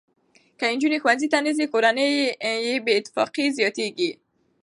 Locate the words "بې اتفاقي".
2.85-3.45